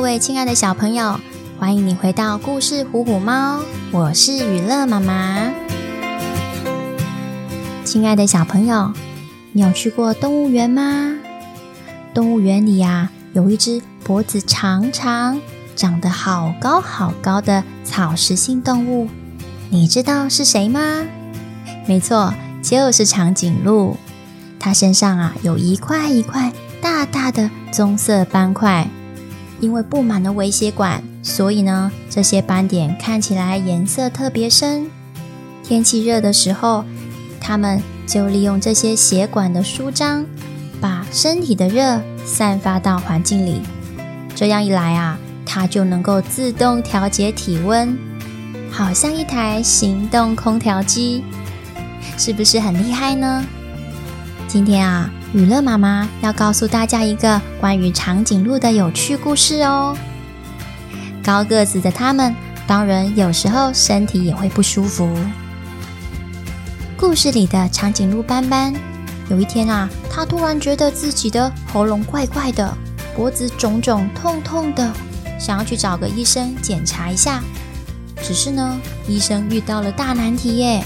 [0.00, 1.20] 各位亲爱的小朋友，
[1.58, 3.60] 欢迎你回到故事《虎虎猫》，
[3.92, 5.52] 我是雨乐妈妈。
[7.84, 8.94] 亲爱的小朋友，
[9.52, 11.18] 你有去过动物园吗？
[12.14, 15.38] 动物园里呀，有一只脖子长长、
[15.76, 19.06] 长得好高好高的草食性动物，
[19.68, 21.04] 你知道是谁吗？
[21.86, 22.32] 没错，
[22.62, 23.98] 就是长颈鹿。
[24.58, 28.88] 它身上啊有一块一块大大的棕色斑块，
[29.60, 34.86] 因为布满了微血管，所以呢，这些斑点看起来颜色特别深。
[35.62, 36.84] 天气热的时候，
[37.40, 40.24] 它们就利用这些血管的舒张，
[40.80, 43.60] 把身体的热散发到环境里。
[44.34, 47.96] 这样一来啊，它就能够自动调节体温，
[48.70, 51.22] 好像一台行动空调机，
[52.16, 53.44] 是不是很厉害呢？
[54.48, 59.96] 今天啊，雨乐妈妈要告诉大家一个关于长颈鹿的有趣故事哦。
[61.22, 62.34] 高个子的他们，
[62.66, 65.08] 当然有时候身体也会不舒服。
[66.96, 68.74] 故事里的长颈鹿斑斑，
[69.28, 72.76] 有一天啊，他突然觉得自己的喉咙怪怪的，
[73.14, 74.92] 脖子肿肿痛痛的，
[75.38, 77.40] 想要去找个医生检查一下。
[78.20, 80.82] 只是呢，医生遇到了大难题耶！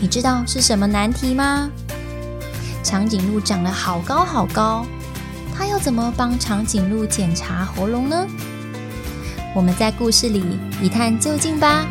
[0.00, 1.70] 你知道是什么难题吗？
[2.88, 4.86] 长颈鹿长得好高好高，
[5.52, 8.24] 他要怎么帮长颈鹿检查喉咙呢？
[9.56, 11.84] 我们在故事里一探究竟吧。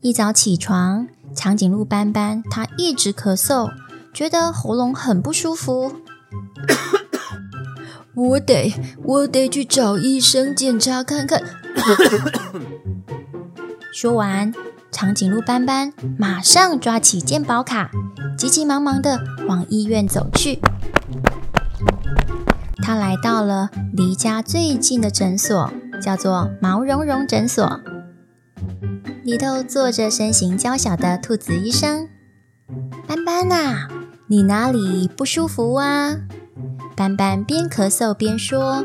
[0.00, 3.70] 一早起床，长颈鹿斑斑它一直咳嗽，
[4.12, 5.92] 觉得喉咙很不舒服。
[8.14, 8.74] 我得，
[9.04, 11.42] 我得去找医生检查看看。
[13.92, 14.52] 说完，
[14.90, 17.90] 长颈鹿斑斑马上抓起健保卡，
[18.36, 20.60] 急急忙忙的往医院走去。
[22.82, 25.70] 他来到了离家最近的诊所，
[26.00, 27.80] 叫做毛茸茸诊所。
[29.24, 32.08] 里头坐着身形娇小的兔子医生。
[33.06, 33.88] 斑斑呐，
[34.26, 36.16] 你哪里不舒服啊？
[36.96, 38.84] 斑斑边咳嗽边说：“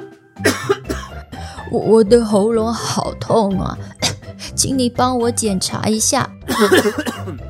[1.72, 3.78] 我我的喉咙好痛啊，
[4.56, 6.30] 请你帮我检查一下。”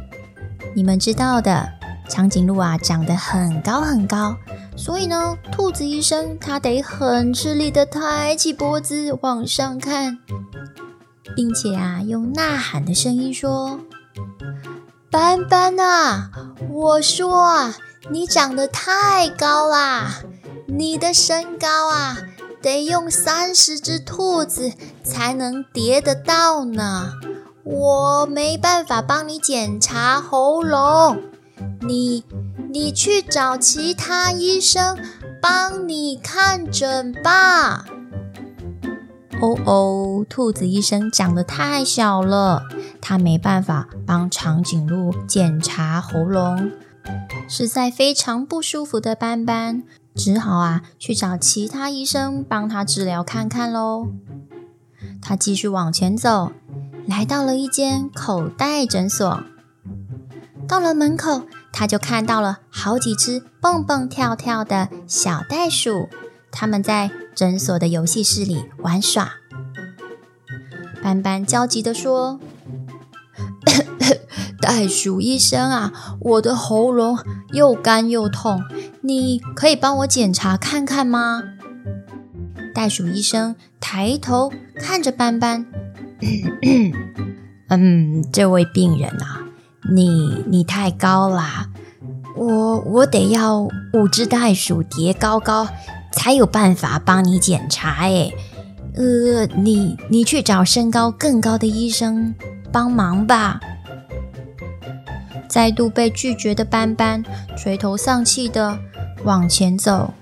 [0.75, 1.69] 你们知道的，
[2.09, 4.35] 长颈鹿啊长得很高很高，
[4.75, 10.19] 所以呢，兔子医生他得很吃力的抬起脖子往上看。
[11.35, 13.79] 并且啊，用呐喊的声音说
[15.11, 16.31] ：“斑斑啊，
[16.69, 17.75] 我说啊，
[18.09, 20.21] 你长得太高啦，
[20.77, 22.17] 你的身高啊，
[22.61, 24.71] 得用三十只兔子
[25.03, 27.13] 才能叠得到呢。
[27.63, 31.19] 我没办法帮你检查喉咙，
[31.81, 32.23] 你
[32.69, 34.99] 你去找其他医生
[35.41, 37.85] 帮你看诊吧。”
[39.41, 42.61] 哦哦，兔子医生长得太小了，
[43.01, 46.71] 他没办法帮长颈鹿检查喉咙，
[47.49, 49.83] 实在非常不舒服的斑斑，
[50.17, 54.07] 只好啊去找其他医生帮他治疗看看喽。
[55.21, 56.51] 他继续往前走，
[57.05, 59.43] 来到了一间口袋诊所。
[60.67, 66.09] 到了门口，他就看到了好几只蹦蹦跳跳的小袋鼠，
[66.51, 69.35] 他们在诊所的游戏室里玩耍，
[71.01, 72.39] 斑斑焦急地说
[74.67, 77.17] ：“袋鼠医生啊，我的喉咙
[77.53, 78.61] 又干又痛，
[78.99, 81.41] 你可以帮我检查看看吗？”
[82.75, 85.65] 袋鼠医生抬头看着斑斑，
[87.71, 89.45] 嗯，这位病人啊，
[89.89, 91.69] 你你太高啦，
[92.35, 93.61] 我我得要
[93.93, 95.69] 五只袋鼠叠高高。
[96.11, 98.31] 才有办法帮你检查哎，
[98.95, 102.33] 呃，你你去找身高更高的医生
[102.71, 103.59] 帮忙吧。
[105.47, 107.23] 再度被拒绝的斑斑
[107.55, 108.79] 垂头丧气的
[109.23, 110.13] 往前走，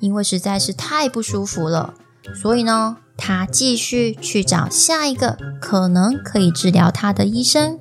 [0.00, 1.94] 因为实在是太不舒服了，
[2.34, 7.78] 所以呢，他继续去找下一个可能可以治疗他的医生。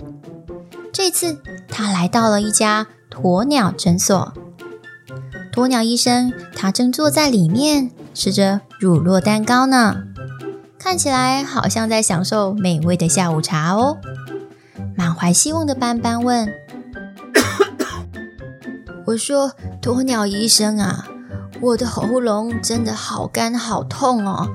[0.94, 4.34] 这次他来到了一家鸵鸟诊所。
[5.54, 10.04] 鸵鸟医生，他正坐在里面吃着乳酪蛋糕呢，
[10.78, 13.98] 看起来好像在享受美味的下午茶哦。
[14.98, 16.54] 满怀希望的斑斑问
[19.06, 21.08] ：“我说，鸵鸟医生啊，
[21.62, 24.50] 我的喉咙真的好干好痛哦，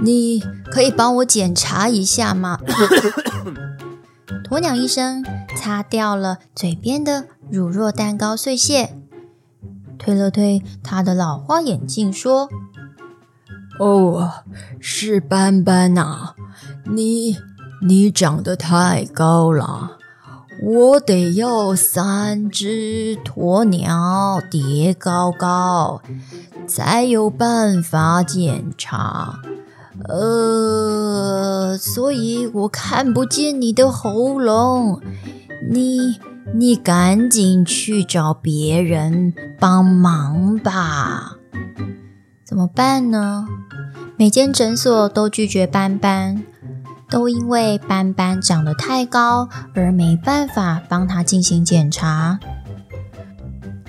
[0.00, 2.60] 你可以帮我检查一下吗？”
[4.48, 5.24] 鸵鸟医生
[5.56, 8.96] 擦掉了嘴边的乳酪蛋糕碎屑，
[9.98, 12.48] 推了推他的老花眼镜，说
[13.80, 14.44] ：“哦，
[14.78, 16.34] 是斑斑呐，
[16.84, 17.38] 你
[17.82, 19.98] 你长得太高了，
[20.68, 26.02] 我得要三只鸵鸟叠高高，
[26.66, 29.38] 才有办法检查。”
[30.08, 35.00] 呃，所以我看不见你的喉咙，
[35.70, 36.18] 你
[36.52, 41.36] 你赶紧去找别人帮忙吧。
[42.44, 43.46] 怎么办呢？
[44.16, 46.42] 每间诊所都拒绝斑斑，
[47.08, 52.38] 都因为斑斑长得太高而没办法帮他进行检查。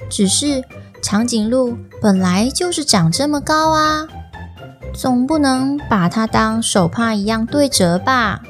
[0.10, 0.64] 只是
[1.02, 4.08] 长颈鹿本来就是长这么高啊。
[4.94, 8.42] 总不能把它当手帕一样对折吧？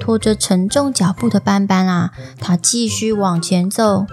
[0.00, 4.06] 拖着沉重脚步的斑斑啊，他继续往前走，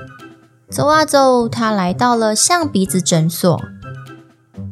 [0.69, 3.61] 走啊走，他来到了象鼻子诊所。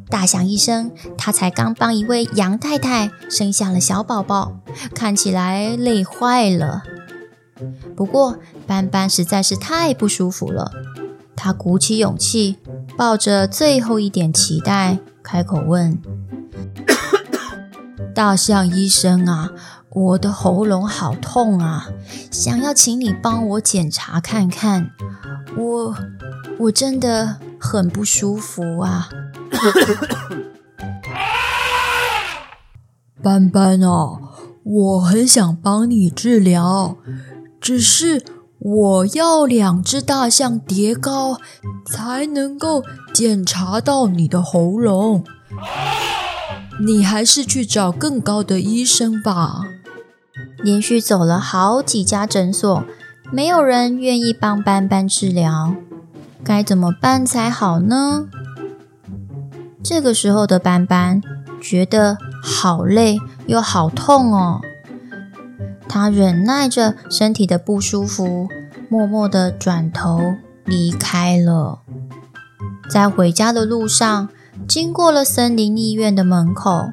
[0.10, 4.60] 大象医生，他才刚帮一位羊太太生下了小宝宝，
[4.96, 6.82] 看起来累坏了。
[7.96, 10.72] 不过斑斑实在是太不舒服了，
[11.36, 12.58] 他鼓起勇气，
[12.98, 14.98] 抱着最后一点期待。
[15.22, 16.02] 开口问
[18.16, 19.52] ：“大象医生啊，
[19.90, 21.88] 我的喉咙好痛啊，
[22.32, 24.90] 想要请你帮我检查看看。
[25.56, 25.96] 我
[26.62, 29.10] 我真的很不舒服啊。”
[33.22, 34.20] 斑斑啊，
[34.64, 36.96] 我很想帮你治疗，
[37.60, 38.24] 只是
[38.60, 41.38] 我要两只大象叠高。
[41.92, 45.24] 才能够检查到你的喉咙，
[46.80, 49.64] 你还是去找更高的医生吧。
[50.64, 52.84] 连续走了好几家诊所，
[53.32, 55.74] 没有人愿意帮斑斑治疗，
[56.44, 58.28] 该怎么办才好呢？
[59.84, 61.22] 这个时候的斑斑
[61.62, 63.18] 觉得好累
[63.48, 64.62] 又好痛哦，
[65.88, 68.48] 他忍耐着身体的不舒服，
[68.90, 70.36] 默默地转头。
[70.66, 71.80] 离开了，
[72.88, 74.30] 在回家的路上，
[74.68, 76.92] 经过了森林医院的门口。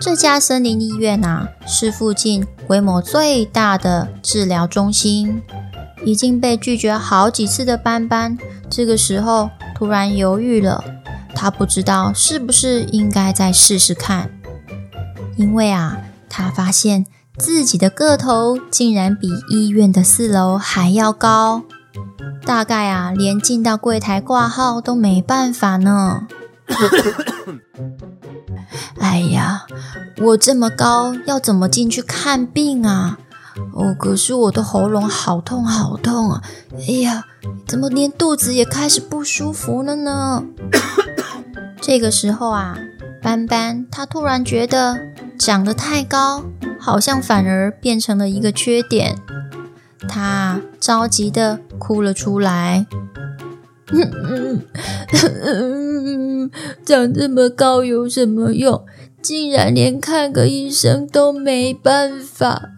[0.00, 5.42] 这家森林医院啊，是附近规模最大的治疗中心。
[6.04, 8.38] 已经被拒绝好几次的斑斑，
[8.70, 10.84] 这个时候突然犹豫了。
[11.44, 14.30] 他不知道是不是应该再试试看，
[15.36, 17.04] 因为啊，他发现
[17.36, 21.64] 自己的个头竟然比医院的四楼还要高。
[22.46, 26.26] 大概啊，连进到柜台挂号都没办法呢。
[28.98, 29.66] 哎呀，
[30.22, 33.18] 我这么高，要怎么进去看病啊？
[33.74, 36.42] 哦，可是我的喉咙好痛好痛啊！
[36.72, 37.24] 哎呀，
[37.68, 40.42] 怎么连肚子也开始不舒服了呢？
[41.86, 42.78] 这个时候啊，
[43.20, 44.98] 斑斑他突然觉得
[45.38, 46.46] 长得太高，
[46.80, 49.18] 好像反而变成了一个缺点。
[50.08, 52.86] 他着急的哭了出来。
[56.86, 58.82] 长这么高有什么用？
[59.20, 62.70] 竟然连看个医生都没办法。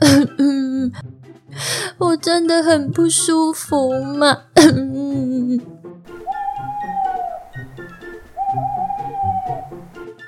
[1.98, 4.38] 我真的很不舒服嘛。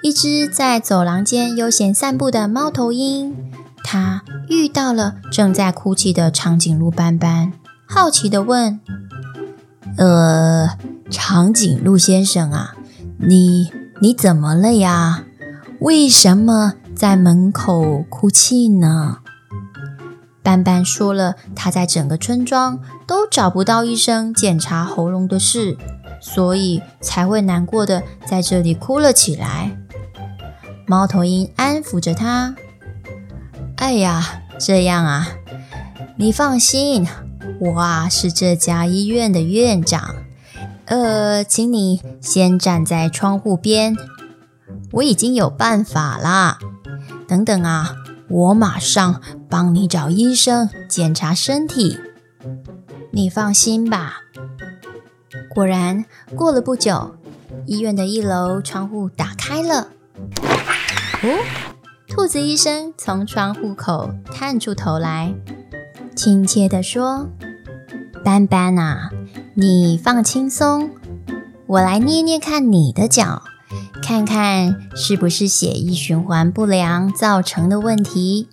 [0.02, 3.34] 一只在走廊间悠闲散步的猫头鹰，
[3.82, 4.22] 它。
[4.48, 7.52] 遇到了正在哭泣的长颈鹿斑斑，
[7.86, 8.80] 好奇地问
[9.98, 10.70] ：“呃，
[11.10, 12.74] 长颈鹿先生啊，
[13.18, 15.24] 你你怎么了呀？
[15.80, 19.18] 为什么在门口哭泣呢？”
[20.42, 25.76] 斑斑说了他在整个村庄都找不到医生检查喉咙的事，
[26.22, 29.76] 所以才会难过的在这里哭了起来。
[30.88, 32.54] 猫头鹰安抚着他。
[33.76, 35.28] 哎呀，这样啊，
[36.16, 37.06] 你放心，
[37.60, 40.14] 我啊是这家医院的院长。
[40.86, 43.94] 呃，请你先站在窗户边，
[44.92, 46.58] 我已经有办法啦。
[47.28, 47.94] 等等啊，
[48.30, 51.98] 我马上帮你找医生检查身体。
[53.12, 54.22] 你放心吧。
[55.50, 57.14] 果然，过了不久，
[57.66, 59.88] 医院的一楼窗户打开了。
[61.22, 61.28] 哦。
[62.06, 65.34] 兔子医生从窗户口探出头来，
[66.16, 67.28] 亲切地说
[68.24, 69.10] ：“斑斑啊，
[69.54, 70.90] 你放轻松，
[71.66, 73.42] 我来捏捏看你的脚，
[74.02, 78.48] 看看是不是血液循环不良造成的问题。”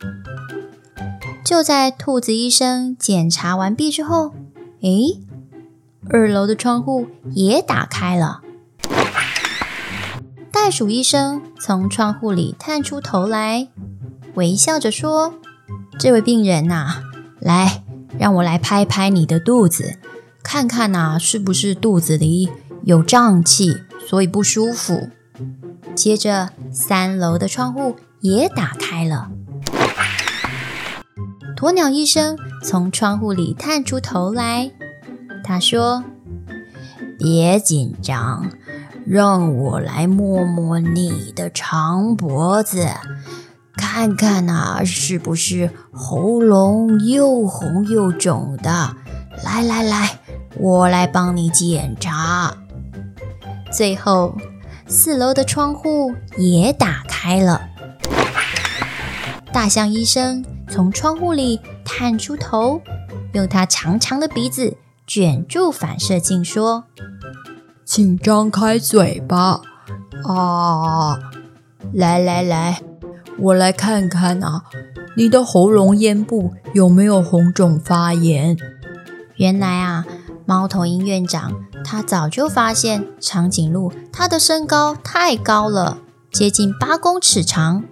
[1.46, 4.34] 就在兔子医生检查完毕之后，
[4.82, 5.22] 诶，
[6.10, 8.42] 二楼的窗户也打开了。
[10.66, 13.68] 袋鼠医生从窗户里探出头来，
[14.34, 15.36] 微笑着说
[16.00, 17.04] ：“这位病人呐，
[17.40, 17.84] 来，
[18.18, 20.00] 让我来拍拍你的肚子，
[20.42, 22.50] 看看呐，是不是肚子里
[22.84, 23.78] 有胀气，
[24.10, 25.10] 所以不舒服。”
[25.94, 29.30] 接着，三楼的窗户也打开了。
[31.56, 34.72] 鸵鸟医生从窗户里探出头来，
[35.44, 36.04] 他说
[37.20, 38.50] ：“别紧张，
[39.06, 42.88] 让我来摸摸你的长脖子，
[43.78, 48.96] 看看啊，是不是喉咙又红又肿的？
[49.44, 50.20] 来来来，
[50.58, 52.56] 我来帮你检查。”
[53.72, 54.36] 最后，
[54.88, 57.62] 四楼的窗户也打开了。
[59.54, 60.44] 大象医生。
[60.68, 62.82] 从窗户里探出头，
[63.34, 66.86] 用他长长的鼻子卷住反射镜，说
[67.96, 69.62] ：“请张开嘴巴
[70.26, 71.18] 啊！
[71.94, 72.82] 来来来，
[73.40, 74.64] 我来看看啊，
[75.16, 78.58] 你的喉咙咽部有没有红肿发炎？”
[79.40, 80.06] 原来啊，
[80.46, 81.54] 猫头鹰院长
[81.86, 86.00] 他早就发现长颈鹿它的身高太高了，
[86.34, 87.86] 接近八公尺长。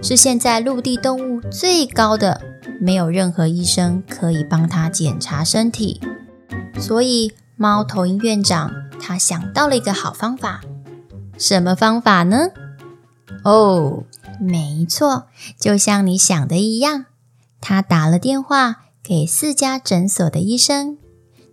[0.00, 2.40] 是现在陆地动物最高的，
[2.80, 6.00] 没有任何医生可以帮他检查身体，
[6.78, 8.70] 所以猫头鹰院长
[9.02, 10.60] 他想到了一个好方法。
[11.36, 12.50] 什么方法呢？
[13.42, 14.04] 哦，
[14.40, 15.26] 没错，
[15.58, 17.06] 就像你想的一样，
[17.60, 20.98] 他打了电话给四家诊所的医生，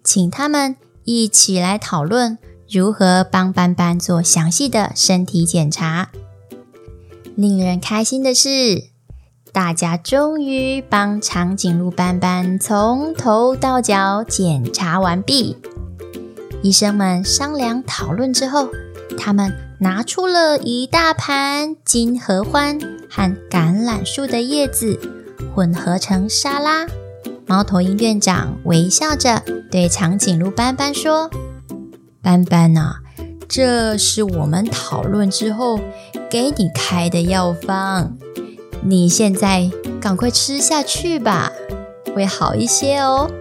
[0.04, 0.76] 请他们
[1.06, 2.38] 一起来讨论
[2.70, 6.12] 如何帮斑斑做详细的身体检查。
[7.36, 8.90] 令人开心的是，
[9.52, 15.58] 大家终于帮长颈鹿斑斑从头到脚检查完毕。
[16.62, 18.70] 医生们商量讨论之后，
[19.18, 25.00] 他们拿出了一大盘金合欢和橄榄树的叶子
[25.56, 26.86] 混合成沙拉。
[27.46, 31.30] 猫头鹰院长微笑着对长颈鹿斑斑说
[32.22, 32.98] ：“斑斑呐，
[33.48, 35.80] 这是我们讨论之后。”
[36.30, 38.16] 给你开的药方，
[38.84, 41.52] 你现在赶快吃下去吧，
[42.14, 43.32] 会好一些哦。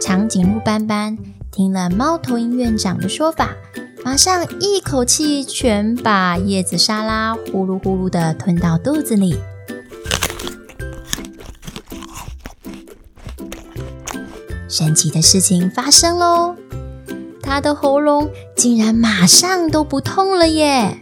[0.00, 1.18] 长颈鹿斑斑
[1.56, 3.56] 听了猫头鹰院长的说法，
[4.04, 9.38] 马上一口气全把叶子沙拉呼噜呼噜的吞到肚子里。
[14.68, 16.56] 神奇的事情发生喽，
[17.42, 20.98] 它的喉咙竟然马上都不痛了耶！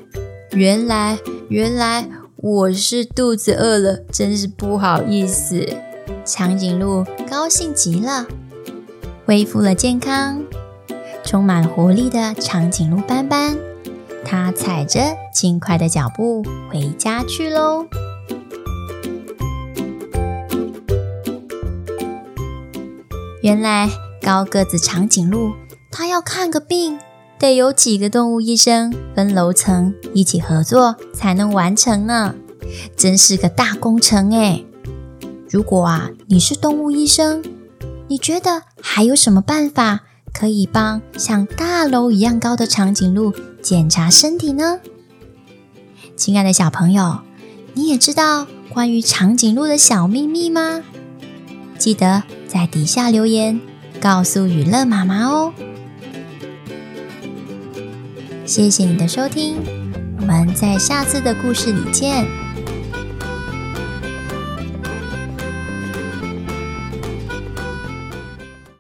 [0.52, 1.18] 原来，
[1.49, 5.66] 原来我是肚子饿了，真是不好意思。
[6.25, 8.28] 长颈鹿高兴极了，
[9.26, 10.45] 恢复了健康，
[11.25, 13.57] 充满活力的长颈鹿斑斑，
[14.23, 17.87] 它踩着轻快的脚步回家去喽。
[23.40, 23.88] 原来
[24.21, 25.52] 高个子长颈鹿，
[25.90, 26.99] 它要看个病。
[27.37, 32.35] 得有几个动物医生分楼层一起合作才能完成呢，
[32.97, 34.64] 真是个大工程诶。
[35.50, 37.43] 如果啊，你是动物医生，
[38.06, 40.00] 你觉得还有什么办法
[40.32, 43.32] 可以帮像大楼一样高的长颈鹿
[43.62, 44.80] 检查身体呢？
[46.16, 47.20] 亲爱的小朋友，
[47.73, 50.82] 你也知道关于长颈鹿的小秘密吗？
[51.78, 53.61] 记得在底下留言
[54.00, 55.52] 告诉雨乐妈妈哦。
[58.44, 59.56] 谢谢你的收听，
[60.20, 62.43] 我们在下次的故事里见。